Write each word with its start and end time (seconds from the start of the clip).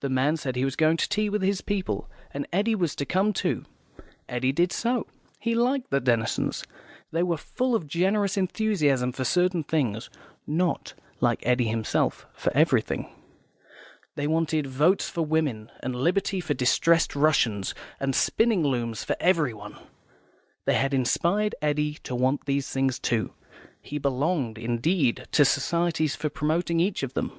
The 0.00 0.08
man 0.08 0.36
said 0.36 0.56
he 0.56 0.64
was 0.64 0.74
going 0.74 0.96
to 0.96 1.08
tea 1.08 1.30
with 1.30 1.40
his 1.40 1.60
people, 1.60 2.10
and 2.34 2.48
Eddy 2.52 2.74
was 2.74 2.96
to 2.96 3.04
come 3.06 3.32
too. 3.32 3.64
Eddy 4.28 4.50
did 4.50 4.72
so. 4.72 5.06
He 5.38 5.54
liked 5.54 5.90
the 5.92 6.00
Denisons; 6.00 6.64
they 7.12 7.22
were 7.22 7.36
full 7.36 7.76
of 7.76 7.86
generous 7.86 8.36
enthusiasm 8.36 9.12
for 9.12 9.22
certain 9.22 9.62
things 9.62 10.10
(not, 10.48 10.94
like 11.20 11.46
Eddy 11.46 11.66
himself, 11.66 12.26
for 12.32 12.52
everything). 12.56 13.08
They 14.16 14.26
wanted 14.26 14.66
Votes 14.66 15.08
for 15.08 15.22
Women, 15.24 15.70
and 15.78 15.94
Liberty 15.94 16.40
for 16.40 16.54
Distressed 16.54 17.14
Russians, 17.14 17.72
and 18.00 18.16
spinning 18.16 18.64
looms 18.64 19.04
for 19.04 19.14
everyone. 19.20 19.76
They 20.64 20.74
had 20.74 20.92
inspired 20.92 21.54
Eddy 21.62 21.98
to 22.02 22.16
want 22.16 22.46
these 22.46 22.68
things, 22.72 22.98
too; 22.98 23.32
he 23.80 23.98
belonged, 23.98 24.58
indeed, 24.58 25.28
to 25.30 25.44
societies 25.44 26.16
for 26.16 26.28
promoting 26.28 26.80
each 26.80 27.04
of 27.04 27.14
them. 27.14 27.30